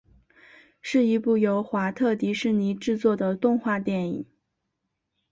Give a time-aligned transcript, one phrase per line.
[0.81, 4.25] 是一部由华特迪士尼制作的动画电影。